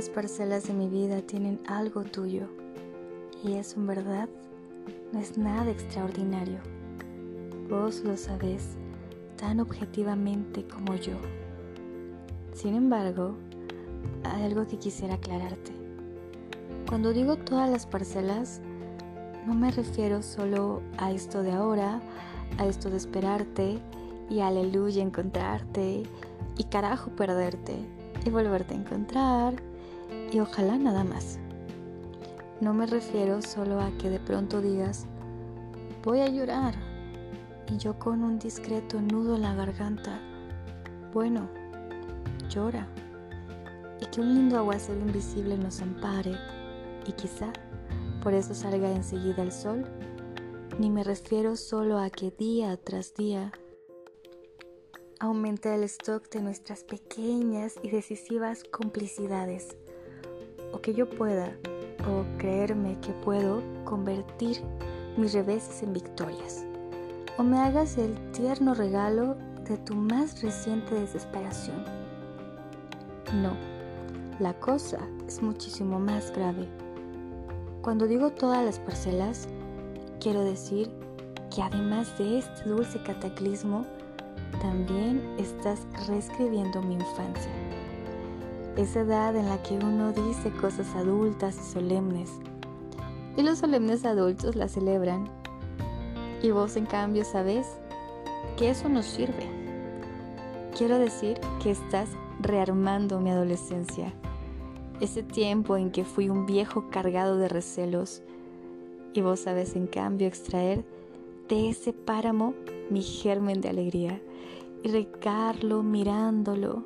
[0.00, 2.48] las parcelas de mi vida tienen algo tuyo
[3.44, 4.30] y eso en verdad
[5.12, 6.58] no es nada extraordinario.
[7.68, 8.78] Vos lo sabés
[9.36, 11.18] tan objetivamente como yo.
[12.54, 13.34] Sin embargo,
[14.24, 15.72] hay algo que quisiera aclararte.
[16.88, 18.62] Cuando digo todas las parcelas,
[19.46, 22.00] no me refiero solo a esto de ahora,
[22.56, 23.78] a esto de esperarte
[24.30, 26.04] y aleluya encontrarte
[26.56, 27.74] y carajo perderte
[28.24, 29.69] y volverte a encontrar
[30.30, 31.38] y ojalá nada más.
[32.60, 35.06] No me refiero solo a que de pronto digas,
[36.04, 36.74] voy a llorar
[37.70, 40.20] y yo con un discreto nudo en la garganta,
[41.12, 41.48] bueno,
[42.48, 42.86] llora
[44.00, 46.34] y que un lindo aguacero invisible nos ampare
[47.06, 47.52] y quizá
[48.22, 49.86] por eso salga enseguida el sol,
[50.78, 53.52] ni me refiero solo a que día tras día
[55.18, 59.76] aumente el stock de nuestras pequeñas y decisivas complicidades,
[60.72, 61.56] o que yo pueda,
[62.08, 64.62] o creerme que puedo, convertir
[65.16, 66.64] mis reveses en victorias,
[67.38, 69.36] o me hagas el tierno regalo
[69.68, 71.84] de tu más reciente desesperación.
[73.42, 73.56] No,
[74.38, 76.68] la cosa es muchísimo más grave
[77.82, 79.48] cuando digo todas las parcelas,
[80.20, 80.90] quiero decir
[81.54, 83.86] que además de este dulce cataclismo,
[84.60, 87.50] también estás reescribiendo mi infancia.
[88.76, 92.30] Esa edad en la que uno dice cosas adultas y solemnes.
[93.36, 95.28] Y los solemnes adultos la celebran.
[96.42, 97.66] Y vos en cambio sabes
[98.56, 99.48] que eso no sirve.
[100.76, 102.08] Quiero decir que estás
[102.40, 104.14] rearmando mi adolescencia
[105.00, 108.22] ese tiempo en que fui un viejo cargado de recelos
[109.14, 110.84] y vos sabes en cambio extraer
[111.48, 112.54] de ese páramo
[112.90, 114.20] mi germen de alegría
[114.82, 116.84] y recarlo mirándolo.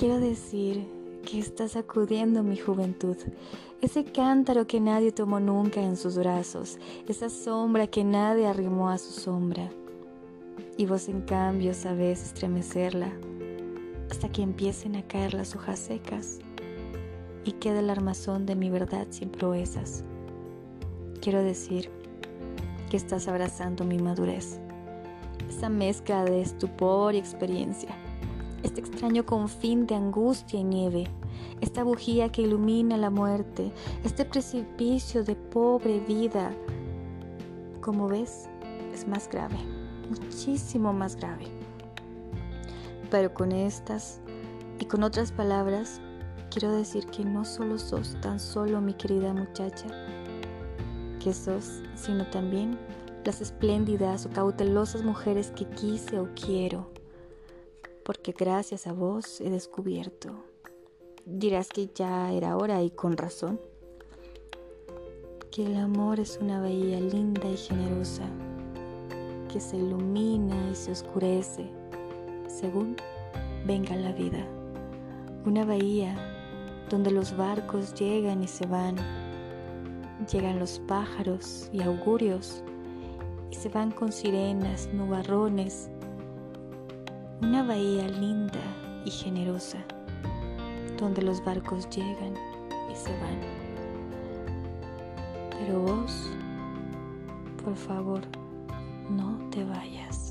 [0.00, 0.88] Quiero decir
[1.30, 3.18] que está sacudiendo mi juventud,
[3.82, 8.96] ese cántaro que nadie tomó nunca en sus brazos, esa sombra que nadie arrimó a
[8.96, 9.68] su sombra.
[10.78, 13.12] Y vos en cambio sabes estremecerla
[14.10, 16.38] hasta que empiecen a caer las hojas secas
[17.44, 20.02] y quede el armazón de mi verdad sin proezas.
[21.20, 21.90] Quiero decir
[22.88, 24.60] que estás abrazando mi madurez,
[25.46, 27.94] esa mezcla de estupor y experiencia,
[28.62, 31.06] este extraño confín de angustia y nieve,
[31.60, 33.72] esta bujía que ilumina la muerte,
[34.04, 36.52] este precipicio de pobre vida.
[37.80, 38.48] Como ves,
[38.92, 39.56] es más grave,
[40.08, 41.46] muchísimo más grave.
[43.10, 44.20] Pero con estas
[44.78, 46.00] y con otras palabras
[46.50, 49.86] quiero decir que no solo sos tan solo mi querida muchacha,
[51.22, 52.78] que sos, sino también
[53.24, 56.90] las espléndidas o cautelosas mujeres que quise o quiero,
[58.10, 60.30] porque gracias a vos he descubierto.
[61.24, 63.60] Dirás que ya era hora y con razón,
[65.52, 68.24] que el amor es una bahía linda y generosa,
[69.48, 71.70] que se ilumina y se oscurece
[72.48, 72.96] según
[73.64, 74.44] venga la vida.
[75.46, 76.16] Una bahía
[76.90, 78.96] donde los barcos llegan y se van,
[80.28, 82.64] llegan los pájaros y augurios
[83.52, 85.90] y se van con sirenas, nubarrones,
[87.42, 88.60] una bahía linda
[89.04, 89.78] y generosa,
[90.98, 92.34] donde los barcos llegan
[92.92, 93.40] y se van.
[95.50, 96.30] Pero vos,
[97.64, 98.20] por favor,
[99.08, 100.29] no te vayas.